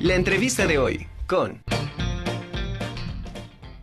La 0.00 0.14
entrevista 0.14 0.66
de 0.66 0.78
hoy 0.78 1.06
con... 1.26 1.62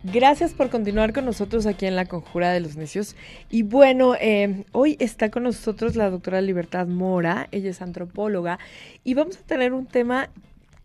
Gracias 0.02 0.52
por 0.52 0.68
continuar 0.68 1.12
con 1.12 1.24
nosotros 1.24 1.64
aquí 1.64 1.86
en 1.86 1.94
la 1.94 2.06
Conjura 2.06 2.50
de 2.50 2.58
los 2.58 2.74
Necios. 2.74 3.14
Y 3.50 3.62
bueno, 3.62 4.16
eh, 4.20 4.64
hoy 4.72 4.96
está 4.98 5.30
con 5.30 5.44
nosotros 5.44 5.94
la 5.94 6.10
doctora 6.10 6.40
Libertad 6.40 6.88
Mora, 6.88 7.46
ella 7.52 7.70
es 7.70 7.82
antropóloga, 7.82 8.58
y 9.04 9.14
vamos 9.14 9.36
a 9.36 9.42
tener 9.42 9.72
un 9.72 9.86
tema 9.86 10.28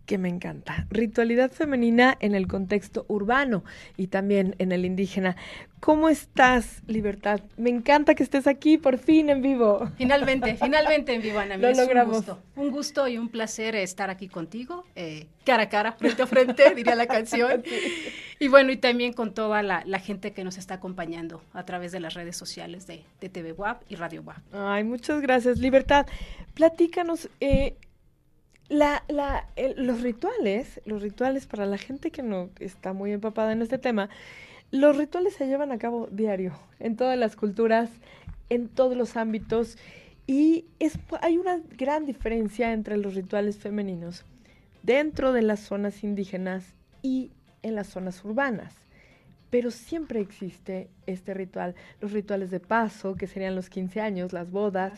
que 0.05 0.17
me 0.17 0.29
encanta. 0.29 0.85
Ritualidad 0.89 1.51
femenina 1.51 2.17
en 2.19 2.35
el 2.35 2.47
contexto 2.47 3.05
urbano 3.07 3.63
y 3.97 4.07
también 4.07 4.55
en 4.59 4.71
el 4.71 4.85
indígena. 4.85 5.35
¿Cómo 5.79 6.09
estás, 6.09 6.81
Libertad? 6.87 7.41
Me 7.57 7.69
encanta 7.69 8.15
que 8.15 8.23
estés 8.23 8.47
aquí 8.47 8.77
por 8.77 8.97
fin 8.97 9.29
en 9.29 9.41
vivo. 9.41 9.91
Finalmente, 9.97 10.55
finalmente 10.61 11.13
en 11.13 11.21
vivo, 11.21 11.39
Ana. 11.39 11.57
Lo 11.57 11.71
logramos. 11.73 12.15
Un 12.15 12.19
gusto, 12.19 12.39
un 12.55 12.71
gusto 12.71 13.07
y 13.07 13.17
un 13.17 13.29
placer 13.29 13.75
estar 13.75 14.09
aquí 14.09 14.27
contigo, 14.27 14.85
eh, 14.95 15.27
cara 15.45 15.63
a 15.63 15.69
cara, 15.69 15.91
frente 15.93 16.21
a 16.21 16.27
frente, 16.27 16.63
diría 16.75 16.95
la 16.95 17.07
canción. 17.07 17.63
Y 18.39 18.47
bueno, 18.47 18.71
y 18.71 18.77
también 18.77 19.13
con 19.13 19.33
toda 19.33 19.61
la, 19.61 19.83
gente 19.99 20.31
que 20.31 20.43
nos 20.43 20.57
está 20.57 20.75
acompañando 20.75 21.41
a 21.53 21.65
través 21.65 21.91
de 21.91 21.99
las 21.99 22.13
redes 22.13 22.35
sociales 22.35 22.87
de, 22.87 23.03
de 23.21 23.29
TV 23.29 23.53
WAP 23.53 23.83
y 23.89 23.95
Radio 23.95 24.21
WAP. 24.21 24.37
Ay, 24.53 24.83
muchas 24.83 25.21
gracias, 25.21 25.59
Libertad. 25.59 26.07
Platícanos, 26.53 27.29
eh, 27.39 27.75
la, 28.73 29.03
la, 29.07 29.47
los 29.77 30.01
rituales, 30.01 30.81
los 30.85 31.01
rituales 31.01 31.45
para 31.45 31.65
la 31.65 31.77
gente 31.77 32.09
que 32.09 32.23
no 32.23 32.49
está 32.59 32.91
muy 32.91 33.11
empapada 33.11 33.51
en 33.51 33.61
este 33.61 33.77
tema, 33.77 34.09
los 34.71 34.97
rituales 34.97 35.35
se 35.35 35.45
llevan 35.45 35.71
a 35.71 35.77
cabo 35.77 36.07
diario, 36.11 36.53
en 36.79 36.95
todas 36.95 37.17
las 37.17 37.35
culturas, 37.35 37.91
en 38.49 38.67
todos 38.67 38.97
los 38.97 39.15
ámbitos, 39.15 39.77
y 40.25 40.65
es, 40.79 40.97
hay 41.21 41.37
una 41.37 41.61
gran 41.77 42.05
diferencia 42.05 42.73
entre 42.73 42.97
los 42.97 43.13
rituales 43.13 43.57
femeninos 43.57 44.25
dentro 44.81 45.33
de 45.33 45.43
las 45.43 45.59
zonas 45.59 46.03
indígenas 46.03 46.73
y 47.03 47.31
en 47.61 47.75
las 47.75 47.87
zonas 47.87 48.23
urbanas 48.25 48.82
pero 49.53 49.69
siempre 49.69 50.19
existe 50.19 50.89
este 51.05 51.35
ritual, 51.35 51.75
los 52.01 52.11
rituales 52.11 52.49
de 52.49 52.59
paso, 52.59 53.13
que 53.13 53.27
serían 53.27 53.53
los 53.53 53.69
15 53.69 54.01
años, 54.01 54.33
las 54.33 54.49
bodas. 54.49 54.93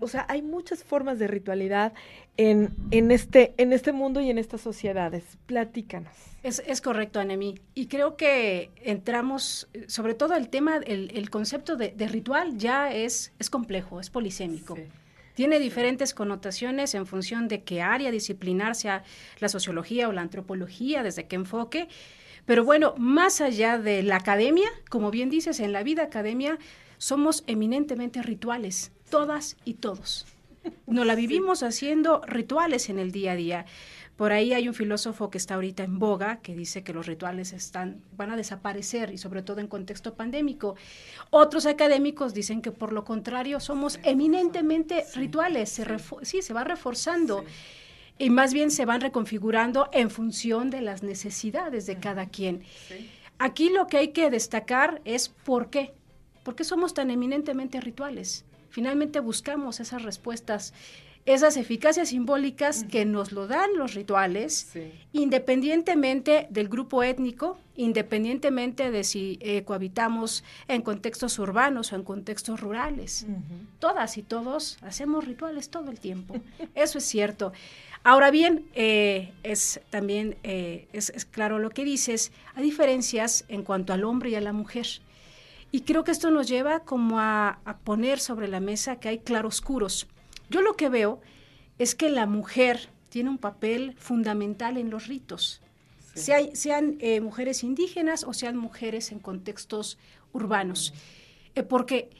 O 0.00 0.08
sea, 0.08 0.26
hay 0.28 0.42
muchas 0.42 0.84
formas 0.84 1.18
de 1.18 1.26
ritualidad 1.26 1.94
en, 2.36 2.74
en, 2.90 3.10
este, 3.10 3.54
en 3.56 3.72
este 3.72 3.92
mundo 3.92 4.20
y 4.20 4.28
en 4.28 4.36
estas 4.36 4.60
sociedades. 4.60 5.24
Platícanos. 5.46 6.12
Es, 6.42 6.62
es 6.66 6.82
correcto, 6.82 7.18
Anemi. 7.18 7.58
Y 7.74 7.86
creo 7.86 8.18
que 8.18 8.68
entramos, 8.82 9.70
sobre 9.86 10.12
todo 10.12 10.34
el 10.34 10.50
tema, 10.50 10.76
el, 10.84 11.10
el 11.14 11.30
concepto 11.30 11.76
de, 11.76 11.92
de, 11.92 12.06
ritual 12.06 12.58
ya 12.58 12.92
es, 12.92 13.32
es 13.38 13.48
complejo, 13.48 14.00
es 14.00 14.10
polisémico. 14.10 14.76
Tiene 15.34 15.58
diferentes 15.58 16.14
connotaciones 16.14 16.94
en 16.94 17.06
función 17.06 17.48
de 17.48 17.62
qué 17.62 17.82
área 17.82 18.10
disciplinar, 18.10 18.74
sea 18.74 19.02
la 19.40 19.48
sociología 19.48 20.08
o 20.08 20.12
la 20.12 20.22
antropología, 20.22 21.02
desde 21.02 21.26
qué 21.26 21.36
enfoque. 21.36 21.88
Pero 22.46 22.64
bueno, 22.64 22.94
más 22.98 23.40
allá 23.40 23.78
de 23.78 24.02
la 24.02 24.16
academia, 24.16 24.68
como 24.88 25.10
bien 25.10 25.30
dices, 25.30 25.60
en 25.60 25.72
la 25.72 25.82
vida 25.82 26.04
academia 26.04 26.58
somos 26.98 27.42
eminentemente 27.46 28.22
rituales, 28.22 28.92
todas 29.10 29.56
y 29.64 29.74
todos. 29.74 30.26
Nos 30.86 31.06
la 31.06 31.14
vivimos 31.14 31.62
haciendo 31.62 32.22
rituales 32.26 32.88
en 32.88 32.98
el 32.98 33.12
día 33.12 33.32
a 33.32 33.36
día. 33.36 33.66
Por 34.16 34.32
ahí 34.32 34.52
hay 34.52 34.68
un 34.68 34.74
filósofo 34.74 35.28
que 35.28 35.38
está 35.38 35.54
ahorita 35.54 35.82
en 35.82 35.98
boga 35.98 36.40
que 36.40 36.54
dice 36.54 36.84
que 36.84 36.92
los 36.92 37.06
rituales 37.06 37.52
están, 37.52 38.00
van 38.16 38.30
a 38.30 38.36
desaparecer 38.36 39.12
y 39.12 39.18
sobre 39.18 39.42
todo 39.42 39.60
en 39.60 39.66
contexto 39.66 40.14
pandémico. 40.14 40.76
Otros 41.30 41.66
académicos 41.66 42.32
dicen 42.32 42.62
que 42.62 42.70
por 42.70 42.92
lo 42.92 43.04
contrario 43.04 43.58
somos 43.58 43.98
eminentemente 44.04 45.04
rituales, 45.14 45.68
se 45.68 45.84
sí, 46.22 46.42
se 46.42 46.52
va 46.54 46.62
reforzando 46.62 47.44
y 48.16 48.30
más 48.30 48.54
bien 48.54 48.70
se 48.70 48.84
van 48.84 49.00
reconfigurando 49.00 49.88
en 49.92 50.10
función 50.10 50.70
de 50.70 50.80
las 50.80 51.02
necesidades 51.02 51.86
de 51.86 51.98
cada 51.98 52.26
quien. 52.26 52.62
Aquí 53.38 53.68
lo 53.68 53.88
que 53.88 53.98
hay 53.98 54.08
que 54.08 54.30
destacar 54.30 55.00
es 55.04 55.28
por 55.28 55.70
qué. 55.70 55.92
¿Por 56.44 56.54
qué 56.54 56.62
somos 56.62 56.94
tan 56.94 57.10
eminentemente 57.10 57.80
rituales? 57.80 58.44
Finalmente 58.70 59.20
buscamos 59.20 59.80
esas 59.80 60.02
respuestas, 60.02 60.74
esas 61.26 61.56
eficacias 61.56 62.10
simbólicas 62.10 62.84
que 62.84 63.04
nos 63.04 63.32
lo 63.32 63.46
dan 63.46 63.70
los 63.76 63.94
rituales, 63.94 64.72
independientemente 65.12 66.46
del 66.50 66.68
grupo 66.68 67.02
étnico, 67.02 67.58
independientemente 67.76 68.90
de 68.90 69.04
si 69.04 69.38
eh, 69.40 69.64
cohabitamos 69.64 70.44
en 70.68 70.82
contextos 70.82 71.38
urbanos 71.38 71.92
o 71.92 71.96
en 71.96 72.02
contextos 72.02 72.60
rurales. 72.60 73.26
Todas 73.78 74.18
y 74.18 74.22
todos 74.22 74.78
hacemos 74.82 75.24
rituales 75.24 75.70
todo 75.70 75.90
el 75.90 75.98
tiempo. 75.98 76.34
Eso 76.74 76.98
es 76.98 77.04
cierto. 77.04 77.52
Ahora 78.06 78.30
bien, 78.30 78.66
eh, 78.74 79.32
es 79.42 79.80
también 79.88 80.36
eh, 80.42 80.88
es, 80.92 81.10
claro 81.24 81.58
lo 81.58 81.70
que 81.70 81.86
dices, 81.86 82.32
hay 82.54 82.62
diferencias 82.62 83.46
en 83.48 83.62
cuanto 83.62 83.94
al 83.94 84.04
hombre 84.04 84.28
y 84.28 84.34
a 84.34 84.42
la 84.42 84.52
mujer. 84.52 84.86
Y 85.72 85.80
creo 85.80 86.04
que 86.04 86.10
esto 86.10 86.30
nos 86.30 86.46
lleva 86.46 86.80
como 86.80 87.18
a, 87.18 87.58
poner 87.82 88.20
sobre 88.20 88.46
la 88.46 88.60
mesa 88.60 89.00
que 89.00 89.08
hay 89.08 89.18
claroscuros. 89.20 90.06
Yo 90.50 90.62
lo 90.62 90.74
que 90.74 90.88
veo 90.88 91.20
es 91.78 91.94
que 91.94 92.10
la 92.10 92.26
mujer 92.26 92.88
tiene 93.08 93.30
un 93.30 93.38
papel 93.38 93.94
fundamental 93.98 94.76
en 94.76 94.90
los 94.90 95.06
ritos, 95.06 95.60
sean 96.14 96.96
eh, 97.00 97.20
mujeres 97.20 97.64
indígenas 97.64 98.22
o 98.22 98.32
sean 98.32 98.56
mujeres 98.56 99.10
en 99.10 99.18
contextos 99.18 99.98
urbanos. 100.32 100.94
porque, 101.68 102.10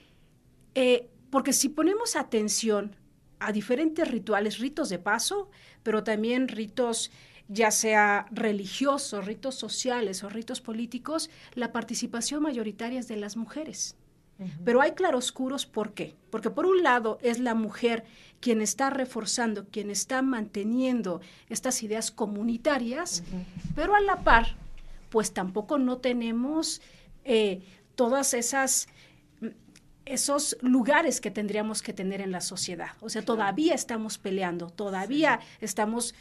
porque 1.30 1.52
si 1.52 1.68
ponemos 1.68 2.16
atención 2.16 2.96
a 3.38 3.52
diferentes 3.52 4.08
rituales, 4.08 4.58
ritos 4.58 4.88
de 4.88 4.98
paso, 4.98 5.50
pero 5.82 6.02
también 6.02 6.48
ritos 6.48 7.10
ya 7.48 7.70
sea 7.70 8.26
religiosos, 8.30 9.26
ritos 9.26 9.54
sociales 9.54 10.24
o 10.24 10.28
ritos 10.28 10.60
políticos, 10.60 11.30
la 11.54 11.72
participación 11.72 12.42
mayoritaria 12.42 13.00
es 13.00 13.08
de 13.08 13.16
las 13.16 13.36
mujeres. 13.36 13.96
Pero 14.65 14.81
hay 14.81 14.93
claroscuros, 14.93 15.65
¿por 15.65 15.93
qué? 15.93 16.15
Porque 16.31 16.50
por 16.50 16.67
un 16.67 16.83
lado 16.83 17.19
es 17.22 17.39
la 17.39 17.55
mujer 17.55 18.05
quien 18.41 18.61
está 18.61 18.91
reforzando, 18.91 19.67
quien 19.67 19.91
está 19.91 20.22
manteniendo 20.22 21.21
estas 21.49 21.83
ideas 21.83 22.11
comunitarias, 22.11 23.22
pero 23.75 23.95
a 23.95 24.00
la 24.00 24.22
par, 24.22 24.56
pues 25.09 25.33
tampoco 25.33 25.78
no 25.78 25.99
tenemos 25.99 26.83
eh, 27.25 27.62
todas 27.95 28.34
esas 28.34 28.89
esos 30.05 30.56
lugares 30.61 31.21
que 31.21 31.31
tendríamos 31.31 31.83
que 31.83 31.93
tener 31.93 32.21
en 32.21 32.31
la 32.31 32.41
sociedad. 32.41 32.91
O 33.01 33.09
sea, 33.09 33.25
todavía 33.25 33.75
estamos 33.75 34.19
peleando, 34.19 34.69
todavía 34.69 35.41
estamos, 35.61 36.15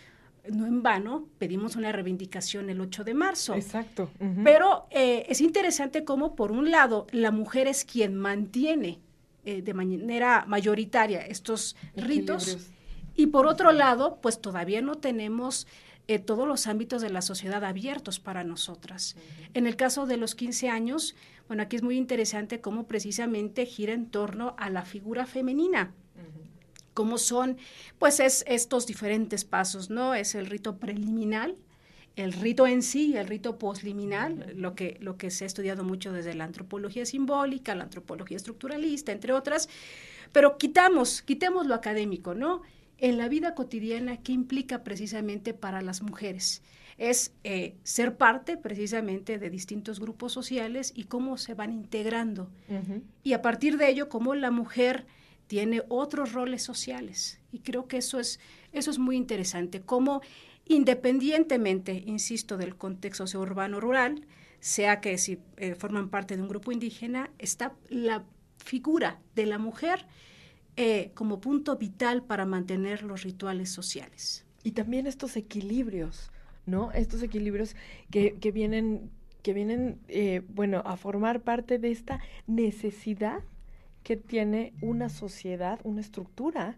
no 0.51 0.65
en 0.65 0.83
vano, 0.83 1.27
pedimos 1.37 1.75
una 1.75 1.91
reivindicación 1.91 2.69
el 2.69 2.81
8 2.81 3.03
de 3.03 3.13
marzo. 3.13 3.55
Exacto. 3.55 4.11
Pero 4.43 4.87
eh, 4.91 5.25
es 5.29 5.41
interesante 5.41 6.03
cómo, 6.03 6.35
por 6.35 6.51
un 6.51 6.69
lado, 6.69 7.07
la 7.11 7.31
mujer 7.31 7.67
es 7.67 7.85
quien 7.85 8.15
mantiene 8.15 8.99
eh, 9.45 9.61
de 9.61 9.73
manera 9.73 10.45
mayoritaria 10.47 11.25
estos 11.25 11.75
ritos. 11.95 12.69
Y 13.15 13.27
por 13.27 13.45
otro 13.45 13.71
lado, 13.71 14.19
pues 14.21 14.41
todavía 14.41 14.81
no 14.81 14.95
tenemos 14.95 15.67
eh, 16.07 16.19
todos 16.19 16.47
los 16.47 16.67
ámbitos 16.67 17.01
de 17.01 17.09
la 17.09 17.21
sociedad 17.21 17.63
abiertos 17.63 18.19
para 18.19 18.43
nosotras. 18.43 19.15
En 19.53 19.67
el 19.67 19.77
caso 19.77 20.05
de 20.05 20.17
los 20.17 20.35
15 20.35 20.69
años, 20.69 21.15
bueno, 21.47 21.63
aquí 21.63 21.77
es 21.77 21.83
muy 21.83 21.97
interesante 21.97 22.59
cómo 22.59 22.87
precisamente 22.87 23.65
gira 23.65 23.93
en 23.93 24.07
torno 24.07 24.55
a 24.57 24.69
la 24.69 24.83
figura 24.83 25.25
femenina. 25.25 25.93
Cómo 26.93 27.17
son, 27.17 27.57
pues, 27.99 28.19
es 28.19 28.43
estos 28.47 28.85
diferentes 28.85 29.45
pasos, 29.45 29.89
¿no? 29.89 30.13
Es 30.13 30.35
el 30.35 30.45
rito 30.45 30.77
preliminar, 30.77 31.55
el 32.15 32.33
rito 32.33 32.67
en 32.67 32.83
sí, 32.83 33.17
el 33.17 33.27
rito 33.27 33.57
posliminal, 33.57 34.53
lo, 34.55 34.75
que, 34.75 34.97
lo 34.99 35.17
que 35.17 35.31
se 35.31 35.45
ha 35.45 35.47
estudiado 35.47 35.83
mucho 35.83 36.11
desde 36.11 36.35
la 36.35 36.43
antropología 36.43 37.05
simbólica, 37.05 37.73
la 37.75 37.85
antropología 37.85 38.37
estructuralista, 38.37 39.11
entre 39.11 39.33
otras, 39.33 39.69
pero 40.31 40.57
quitamos, 40.57 41.21
quitemos 41.21 41.65
lo 41.65 41.73
académico, 41.73 42.35
¿no? 42.35 42.61
En 42.99 43.17
la 43.17 43.27
vida 43.27 43.55
cotidiana, 43.55 44.17
¿qué 44.17 44.31
implica 44.31 44.83
precisamente 44.83 45.53
para 45.53 45.81
las 45.81 46.01
mujeres? 46.01 46.61
es 46.97 47.33
eh, 47.43 47.75
ser 47.83 48.17
parte 48.17 48.57
precisamente 48.57 49.39
de 49.39 49.49
distintos 49.49 49.99
grupos 49.99 50.31
sociales 50.31 50.91
y 50.95 51.05
cómo 51.05 51.37
se 51.37 51.53
van 51.53 51.71
integrando. 51.71 52.49
Y 53.23 53.33
a 53.33 53.41
partir 53.41 53.77
de 53.77 53.89
ello, 53.89 54.09
cómo 54.09 54.35
la 54.35 54.51
mujer 54.51 55.05
tiene 55.53 55.83
otros 55.87 56.33
roles 56.33 56.63
sociales. 56.63 57.39
Y 57.51 57.59
creo 57.59 57.87
que 57.87 57.97
eso 57.97 58.19
es, 58.19 58.39
eso 58.71 58.89
es 58.89 58.97
muy 58.97 59.15
interesante, 59.15 59.81
cómo 59.81 60.23
independientemente, 60.65 61.93
insisto, 62.07 62.57
del 62.57 62.75
contexto 62.75 63.25
urbano-rural, 63.39 64.25
sea 64.59 64.99
que 64.99 65.19
si 65.19 65.37
eh, 65.57 65.75
forman 65.75 66.09
parte 66.09 66.35
de 66.35 66.41
un 66.41 66.47
grupo 66.47 66.71
indígena, 66.71 67.29
está 67.37 67.75
la 67.87 68.23
figura 68.57 69.21
de 69.35 69.45
la 69.45 69.59
mujer 69.59 70.07
eh, 70.75 71.11
como 71.13 71.39
punto 71.39 71.75
vital 71.77 72.23
para 72.23 72.47
mantener 72.47 73.03
los 73.03 73.21
rituales 73.21 73.69
sociales. 73.69 74.47
Y 74.63 74.71
también 74.71 75.05
estos 75.05 75.37
equilibrios, 75.37 76.31
¿no? 76.65 76.91
Estos 76.93 77.21
equilibrios 77.21 77.75
que, 78.09 78.37
que 78.41 78.51
vienen, 78.51 79.11
que 79.43 79.53
vienen 79.53 79.99
eh, 80.07 80.41
bueno, 80.47 80.81
a 80.83 80.97
formar 80.97 81.41
parte 81.41 81.77
de 81.77 81.91
esta 81.91 82.21
necesidad 82.47 83.43
que 84.03 84.17
tiene 84.17 84.73
una 84.81 85.09
sociedad, 85.09 85.79
una 85.83 86.01
estructura 86.01 86.77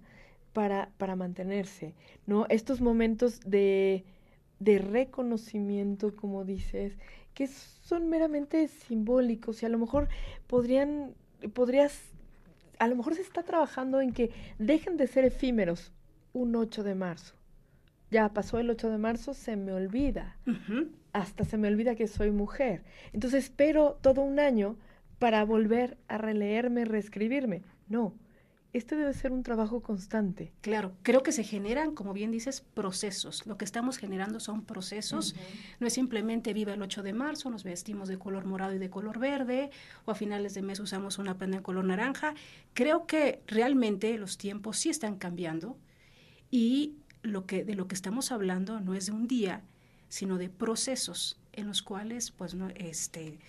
para, 0.54 0.89
para 0.98 1.16
mantenerse, 1.16 1.95
¿no? 2.25 2.45
Estos 2.50 2.80
momentos 2.81 3.42
de, 3.42 4.06
de 4.60 4.77
reconocimiento, 4.80 6.16
como 6.16 6.45
dices, 6.45 6.98
que 7.33 7.48
son 7.48 8.10
meramente 8.10 8.68
simbólicos 8.68 9.62
y 9.62 9.66
a 9.66 9.69
lo 9.69 9.77
mejor 9.77 10.07
podrían, 10.48 11.13
podrías, 11.54 12.00
a 12.80 12.88
lo 12.88 12.95
mejor 12.95 13.16
se 13.16 13.22
está 13.22 13.44
trabajando 13.44 14.00
en 14.01 14.13
que 14.13 14.31
dejen 14.57 14.98
de 14.98 15.07
ser 15.07 15.25
efímeros 15.25 15.92
un 16.33 16.56
8 16.56 16.83
de 16.83 16.95
marzo. 16.95 17.36
Ya 18.12 18.30
pasó 18.30 18.60
el 18.60 18.69
8 18.69 18.89
de 18.89 18.98
marzo, 18.98 19.33
se 19.33 19.57
me 19.57 19.74
olvida. 19.74 20.38
Hasta 21.12 21.44
se 21.44 21.57
me 21.57 21.68
olvida 21.68 21.95
que 21.95 22.07
soy 22.07 22.31
mujer. 22.31 22.83
Entonces 23.13 23.45
espero 23.45 23.98
todo 24.01 24.21
un 24.21 24.39
año 24.39 24.78
para 25.20 25.44
volver 25.44 25.98
a 26.08 26.18
releerme, 26.18 26.86
reescribirme. 26.86 27.64
No, 27.88 28.14
este 28.76 28.98
debe 28.98 29.14
ser 29.14 29.32
un 29.32 29.42
trabajo 29.42 29.82
constante. 29.82 30.52
Claro, 30.60 30.92
creo 31.02 31.24
que 31.24 31.32
se 31.32 31.46
generan, 31.46 31.96
como 31.96 32.12
bien 32.12 32.30
dices, 32.30 32.60
procesos. 32.60 33.46
Lo 33.46 33.58
que 33.58 33.64
estamos 33.64 33.98
generando 33.98 34.42
son 34.42 34.66
procesos. 34.66 35.34
No 35.80 35.88
es 35.88 35.94
simplemente 35.94 36.54
viva 36.54 36.74
el 36.74 36.82
8 36.82 37.02
de 37.02 37.14
marzo, 37.14 37.50
nos 37.50 37.64
vestimos 37.64 38.10
de 38.10 38.20
color 38.20 38.44
morado 38.44 38.74
y 38.74 38.78
de 38.78 38.90
color 38.90 39.18
verde, 39.18 39.70
o 40.04 40.12
a 40.12 40.16
finales 40.16 40.54
de 40.56 40.62
mes 40.62 40.82
usamos 40.82 41.20
una 41.20 41.38
prenda 41.38 41.56
en 41.56 41.64
color 41.64 41.86
naranja. 41.86 42.34
Creo 42.74 43.08
que 43.08 43.42
realmente 43.48 44.18
los 44.18 44.38
tiempos 44.38 44.78
sí 44.78 44.90
están 44.90 45.16
cambiando 45.18 45.78
y 46.52 46.96
lo 47.22 47.46
que, 47.46 47.64
de 47.64 47.76
lo 47.76 47.88
que 47.88 47.96
estamos 47.96 48.34
hablando 48.34 48.82
no 48.82 48.94
es 48.94 49.06
de 49.06 49.14
un 49.14 49.28
día, 49.28 49.62
sino 50.10 50.38
de 50.38 50.50
procesos 50.50 51.40
en 51.54 51.68
los 51.68 51.82
cuales, 51.82 52.32
pues, 52.32 52.56
no, 52.56 52.68
este, 52.76 53.40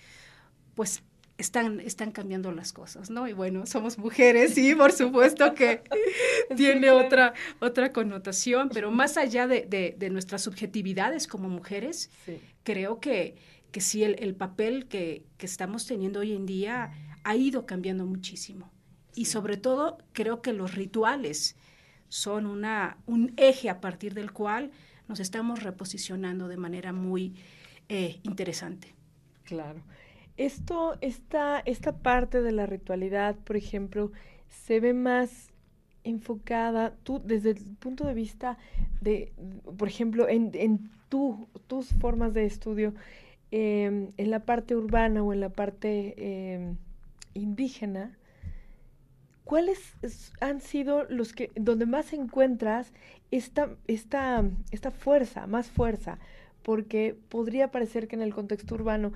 pues 0.73 1.03
están, 1.37 1.79
están 1.79 2.11
cambiando 2.11 2.51
las 2.51 2.73
cosas, 2.73 3.09
¿no? 3.09 3.27
Y 3.27 3.33
bueno, 3.33 3.65
somos 3.65 3.97
mujeres, 3.97 4.57
y 4.57 4.73
por 4.73 4.91
supuesto 4.91 5.53
que 5.53 5.81
tiene 6.57 6.89
otra, 6.89 7.33
otra 7.59 7.93
connotación, 7.93 8.69
pero 8.73 8.91
más 8.91 9.17
allá 9.17 9.47
de, 9.47 9.95
de, 9.97 10.09
nuestras 10.09 10.41
subjetividades 10.41 11.27
como 11.27 11.49
mujeres, 11.49 12.09
creo 12.63 12.99
que, 12.99 13.35
que 13.71 13.81
sí 13.81 14.03
el, 14.03 14.35
papel 14.35 14.87
que, 14.87 15.23
que, 15.37 15.45
estamos 15.45 15.85
teniendo 15.85 16.21
hoy 16.21 16.33
en 16.33 16.45
día 16.45 16.91
ha 17.23 17.35
ido 17.35 17.65
cambiando 17.65 18.05
muchísimo. 18.05 18.71
Y 19.13 19.25
sobre 19.25 19.57
todo, 19.57 19.97
creo 20.13 20.41
que 20.41 20.53
los 20.53 20.75
rituales 20.75 21.55
son 22.09 22.45
una, 22.45 22.97
un 23.05 23.33
eje 23.37 23.69
a 23.69 23.81
partir 23.81 24.13
del 24.13 24.31
cual 24.31 24.71
nos 25.07 25.19
estamos 25.19 25.63
reposicionando 25.63 26.47
de 26.47 26.57
manera 26.57 26.93
muy 26.93 27.35
eh, 27.89 28.19
interesante. 28.23 28.93
Claro. 29.43 29.81
Esto, 30.37 30.97
esta, 31.01 31.59
esta 31.65 31.97
parte 31.97 32.41
de 32.41 32.51
la 32.51 32.67
ritualidad, 32.67 33.35
por 33.35 33.57
ejemplo, 33.57 34.11
se 34.47 34.79
ve 34.79 34.93
más 34.93 35.51
enfocada, 36.03 36.95
tú 37.03 37.21
desde 37.23 37.51
el 37.51 37.75
punto 37.79 38.05
de 38.05 38.13
vista 38.13 38.57
de, 39.01 39.33
por 39.77 39.87
ejemplo, 39.87 40.29
en, 40.29 40.51
en 40.53 40.89
tu, 41.09 41.47
tus 41.67 41.89
formas 41.95 42.33
de 42.33 42.45
estudio, 42.45 42.93
em, 43.51 44.11
en 44.17 44.31
la 44.31 44.45
parte 44.45 44.75
urbana 44.75 45.23
o 45.23 45.33
en 45.33 45.39
la 45.41 45.49
parte 45.49 46.53
em, 46.53 46.77
indígena, 47.33 48.17
¿cuáles 49.43 49.95
han 50.39 50.61
sido 50.61 51.05
los 51.05 51.33
que, 51.33 51.51
donde 51.55 51.85
más 51.85 52.13
encuentras 52.13 52.93
esta, 53.31 53.69
esta, 53.87 54.43
esta 54.71 54.91
fuerza, 54.91 55.47
más 55.47 55.69
fuerza? 55.69 56.19
Porque 56.63 57.15
podría 57.29 57.71
parecer 57.71 58.07
que 58.07 58.15
en 58.15 58.21
el 58.21 58.33
contexto 58.33 58.75
urbano 58.75 59.13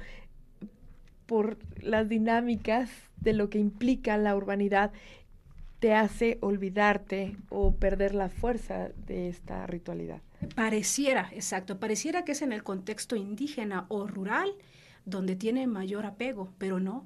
por 1.32 1.58
las 1.82 2.10
dinámicas 2.10 2.90
de 3.22 3.32
lo 3.32 3.50
que 3.50 3.58
implica 3.58 4.18
la 4.18 4.36
urbanidad, 4.36 4.92
te 5.80 5.94
hace 5.94 6.38
olvidarte 6.42 7.38
o 7.48 7.74
perder 7.74 8.14
la 8.14 8.28
fuerza 8.28 8.90
de 9.08 9.30
esta 9.30 9.66
ritualidad. 9.66 10.20
Pareciera, 10.56 11.30
exacto, 11.32 11.80
pareciera 11.80 12.26
que 12.26 12.34
es 12.34 12.42
en 12.42 12.52
el 12.52 12.64
contexto 12.64 13.16
indígena 13.16 13.86
o 13.88 14.08
rural 14.08 14.52
donde 15.06 15.38
tiene 15.38 15.68
mayor 15.68 16.06
apego, 16.06 16.52
pero 16.58 16.82
no, 16.82 17.06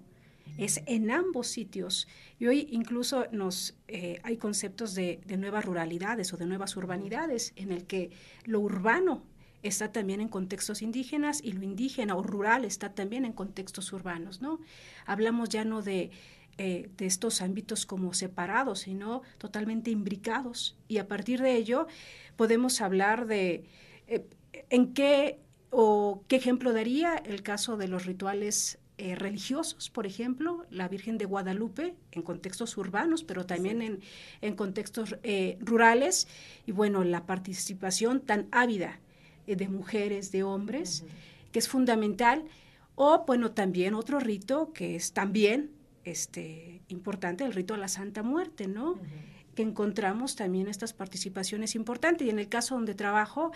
es 0.57 0.81
en 0.87 1.11
ambos 1.11 1.45
sitios. 1.45 2.07
Y 2.39 2.47
hoy 2.47 2.67
incluso 2.71 3.27
nos, 3.31 3.77
eh, 3.87 4.21
hay 4.23 4.37
conceptos 4.37 4.95
de, 4.95 5.19
de, 5.27 5.37
nuevas 5.37 5.65
ruralidades 5.65 6.33
o 6.33 6.37
de 6.37 6.47
nuevas 6.47 6.75
urbanidades 6.75 7.53
en 7.57 7.71
el 7.71 7.85
que 7.85 8.09
lo 8.45 8.59
urbano 8.59 9.21
está 9.67 9.91
también 9.91 10.21
en 10.21 10.27
contextos 10.27 10.81
indígenas 10.81 11.41
y 11.43 11.53
lo 11.53 11.63
indígena 11.63 12.15
o 12.15 12.23
rural 12.23 12.65
está 12.65 12.93
también 12.93 13.25
en 13.25 13.33
contextos 13.33 13.91
urbanos, 13.93 14.41
¿no? 14.41 14.59
Hablamos 15.05 15.49
ya 15.49 15.65
no 15.65 15.81
de, 15.81 16.11
eh, 16.57 16.89
de 16.97 17.05
estos 17.05 17.41
ámbitos 17.41 17.85
como 17.85 18.13
separados, 18.13 18.79
sino 18.79 19.23
totalmente 19.37 19.91
imbricados 19.91 20.77
y 20.87 20.99
a 20.99 21.07
partir 21.07 21.41
de 21.41 21.55
ello 21.55 21.87
podemos 22.35 22.79
hablar 22.81 23.25
de 23.27 23.65
eh, 24.07 24.25
en 24.69 24.93
qué 24.93 25.39
o 25.71 26.23
qué 26.27 26.37
ejemplo 26.37 26.71
daría 26.71 27.15
el 27.15 27.43
caso 27.43 27.75
de 27.75 27.87
los 27.87 28.05
rituales 28.05 28.77
eh, 28.97 29.15
religiosos, 29.15 29.89
por 29.89 30.05
ejemplo, 30.05 30.65
la 30.69 30.87
Virgen 30.87 31.17
de 31.17 31.25
Guadalupe 31.25 31.95
en 32.11 32.21
contextos 32.21 32.77
urbanos, 32.77 33.23
pero 33.23 33.45
también 33.45 33.81
en, 33.81 33.99
en, 34.39 34.55
contextos 34.55 35.17
rurales, 35.59 36.29
y 36.65 36.71
bueno, 36.71 37.03
la 37.03 37.25
participación 37.25 38.21
tan 38.21 38.47
ávida 38.51 39.01
de 39.47 39.67
mujeres, 39.67 40.31
de 40.31 40.43
hombres, 40.43 41.03
que 41.51 41.59
es 41.59 41.67
fundamental. 41.67 42.45
O, 42.95 43.25
bueno, 43.25 43.51
también 43.51 43.93
otro 43.93 44.19
rito 44.19 44.71
que 44.73 44.95
es 44.95 45.11
también 45.11 45.71
este, 46.05 46.81
importante, 46.87 47.43
el 47.43 47.53
rito 47.53 47.73
a 47.73 47.77
la 47.77 47.87
Santa 47.87 48.23
Muerte, 48.23 48.67
¿no? 48.67 48.97
Que 49.53 49.63
encontramos 49.63 50.35
también 50.35 50.67
estas 50.67 50.93
participaciones 50.93 51.75
importantes. 51.75 52.27
Y 52.27 52.29
en 52.29 52.39
el 52.39 52.47
caso 52.47 52.75
donde 52.75 52.93
trabajo, 52.93 53.51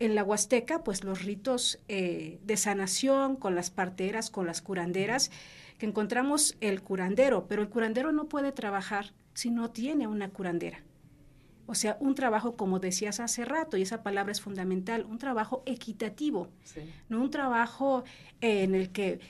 en 0.00 0.14
la 0.14 0.24
Huasteca, 0.24 0.82
pues 0.82 1.04
los 1.04 1.22
ritos 1.22 1.78
eh, 1.88 2.38
de 2.44 2.56
sanación 2.56 3.36
con 3.36 3.54
las 3.54 3.70
parteras, 3.70 4.30
con 4.30 4.46
las 4.46 4.60
curanderas, 4.60 5.30
que 5.78 5.86
encontramos 5.86 6.56
el 6.60 6.82
curandero, 6.82 7.46
pero 7.46 7.62
el 7.62 7.68
curandero 7.68 8.12
no 8.12 8.26
puede 8.26 8.52
trabajar 8.52 9.12
si 9.34 9.50
no 9.50 9.70
tiene 9.70 10.06
una 10.06 10.28
curandera. 10.30 10.82
O 11.66 11.74
sea, 11.74 11.96
un 12.00 12.14
trabajo, 12.14 12.56
como 12.56 12.78
decías 12.78 13.20
hace 13.20 13.44
rato, 13.44 13.76
y 13.76 13.82
esa 13.82 14.02
palabra 14.02 14.32
es 14.32 14.40
fundamental, 14.40 15.06
un 15.06 15.18
trabajo 15.18 15.62
equitativo, 15.66 16.48
no 17.08 17.22
un 17.22 17.30
trabajo 17.30 18.04
en 18.40 18.74
el 18.74 18.90
que 18.90 19.20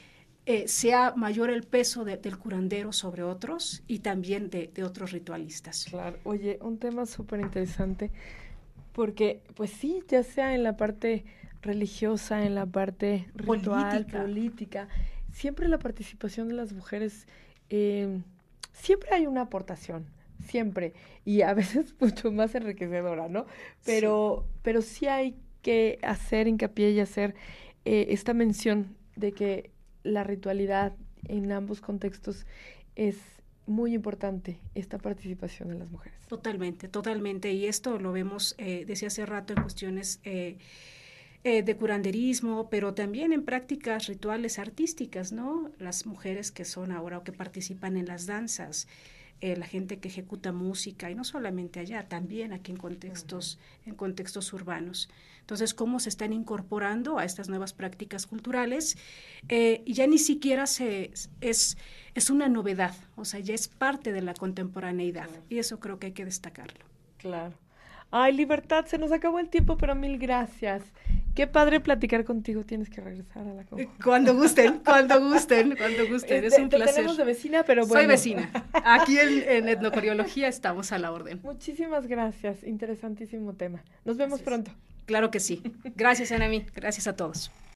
eh, 0.46 0.68
sea 0.68 1.14
mayor 1.16 1.48
el 1.48 1.62
peso 1.62 2.04
del 2.04 2.38
curandero 2.38 2.92
sobre 2.92 3.22
otros 3.22 3.82
y 3.86 4.00
también 4.00 4.50
de, 4.50 4.70
otros 4.84 5.12
ritualistas. 5.12 5.86
Claro, 5.88 6.18
oye, 6.24 6.58
un 6.60 6.78
tema 6.78 7.06
súper 7.06 7.40
interesante, 7.40 8.10
porque 8.92 9.42
pues 9.54 9.70
sí, 9.70 10.02
ya 10.08 10.22
sea 10.22 10.54
en 10.54 10.62
la 10.62 10.76
parte 10.76 11.24
religiosa, 11.62 12.44
en 12.44 12.54
la 12.54 12.66
parte 12.66 13.26
ritual, 13.34 14.06
política, 14.06 14.88
siempre 15.32 15.66
la 15.66 15.78
participación 15.78 16.48
de 16.48 16.54
las 16.54 16.74
mujeres, 16.74 17.26
eh, 17.70 18.20
siempre 18.72 19.10
hay 19.12 19.26
una 19.26 19.42
aportación 19.42 20.04
siempre, 20.46 20.94
y 21.24 21.42
a 21.42 21.54
veces 21.54 21.94
mucho 22.00 22.32
más 22.32 22.54
enriquecedora, 22.54 23.28
¿no? 23.28 23.46
Pero 23.84 24.44
sí, 24.46 24.58
pero 24.62 24.82
sí 24.82 25.06
hay 25.06 25.36
que 25.62 25.98
hacer 26.02 26.46
hincapié 26.48 26.90
y 26.90 27.00
hacer 27.00 27.34
eh, 27.84 28.06
esta 28.10 28.34
mención 28.34 28.96
de 29.16 29.32
que 29.32 29.70
la 30.02 30.24
ritualidad 30.24 30.94
en 31.26 31.50
ambos 31.52 31.80
contextos 31.80 32.46
es 32.96 33.16
muy 33.66 33.94
importante 33.94 34.60
esta 34.74 34.98
participación 34.98 35.68
de 35.70 35.76
las 35.76 35.90
mujeres. 35.90 36.18
Totalmente, 36.28 36.88
totalmente. 36.88 37.52
Y 37.52 37.66
esto 37.66 37.98
lo 37.98 38.12
vemos 38.12 38.54
eh, 38.58 38.84
desde 38.86 39.06
hace 39.06 39.24
rato 39.26 39.54
en 39.54 39.62
cuestiones 39.62 40.20
eh, 40.24 40.58
eh, 41.44 41.62
de 41.62 41.76
curanderismo, 41.76 42.68
pero 42.70 42.94
también 42.94 43.32
en 43.32 43.44
prácticas 43.44 44.06
rituales 44.06 44.58
artísticas, 44.58 45.32
¿no? 45.32 45.70
Las 45.78 46.06
mujeres 46.06 46.50
que 46.50 46.64
son 46.64 46.92
ahora 46.92 47.18
o 47.18 47.24
que 47.24 47.32
participan 47.32 47.96
en 47.96 48.06
las 48.06 48.26
danzas, 48.26 48.86
eh, 49.40 49.56
la 49.56 49.66
gente 49.66 49.98
que 49.98 50.08
ejecuta 50.08 50.52
música, 50.52 51.10
y 51.10 51.14
no 51.14 51.24
solamente 51.24 51.80
allá, 51.80 52.08
también 52.08 52.52
aquí 52.52 52.72
en 52.72 52.78
contextos, 52.78 53.58
en 53.86 53.94
contextos 53.94 54.52
urbanos. 54.52 55.08
Entonces, 55.40 55.74
cómo 55.74 56.00
se 56.00 56.08
están 56.08 56.32
incorporando 56.32 57.18
a 57.18 57.24
estas 57.24 57.48
nuevas 57.48 57.72
prácticas 57.72 58.26
culturales, 58.26 58.96
eh, 59.48 59.82
y 59.84 59.94
ya 59.94 60.06
ni 60.06 60.18
siquiera 60.18 60.66
se, 60.66 61.12
es, 61.40 61.76
es 62.14 62.30
una 62.30 62.48
novedad, 62.48 62.94
o 63.16 63.24
sea, 63.24 63.40
ya 63.40 63.54
es 63.54 63.68
parte 63.68 64.12
de 64.12 64.22
la 64.22 64.34
contemporaneidad, 64.34 65.28
y 65.48 65.58
eso 65.58 65.80
creo 65.80 65.98
que 65.98 66.06
hay 66.06 66.12
que 66.12 66.24
destacarlo. 66.24 66.84
Claro. 67.18 67.63
Ay, 68.16 68.32
Libertad, 68.32 68.86
se 68.86 68.96
nos 68.96 69.10
acabó 69.10 69.40
el 69.40 69.48
tiempo, 69.48 69.76
pero 69.76 69.96
mil 69.96 70.18
gracias. 70.18 70.84
Qué 71.34 71.48
padre 71.48 71.80
platicar 71.80 72.24
contigo. 72.24 72.62
Tienes 72.62 72.88
que 72.88 73.00
regresar 73.00 73.42
a 73.42 73.52
la 73.52 73.64
conferencia. 73.64 73.98
Cuando 74.04 74.36
gusten, 74.36 74.78
cuando 74.84 75.20
gusten, 75.20 75.74
cuando 75.76 76.06
gusten. 76.06 76.44
es 76.44 76.56
un 76.56 76.68
placer. 76.68 76.94
tenemos 76.94 77.16
de 77.16 77.24
vecina, 77.24 77.64
pero 77.64 77.84
bueno. 77.86 78.02
Soy 78.02 78.06
vecina. 78.06 78.50
Aquí 78.72 79.18
en, 79.18 79.42
en 79.48 79.68
etnocoriología 79.68 80.46
estamos 80.46 80.92
a 80.92 80.98
la 80.98 81.10
orden. 81.10 81.40
Muchísimas 81.42 82.06
gracias. 82.06 82.62
Interesantísimo 82.62 83.54
tema. 83.54 83.82
Nos 84.04 84.16
vemos 84.16 84.42
pronto. 84.42 84.70
Claro 85.06 85.32
que 85.32 85.40
sí. 85.40 85.60
Gracias, 85.96 86.30
Anami. 86.30 86.64
Gracias 86.72 87.08
a 87.08 87.16
todos. 87.16 87.50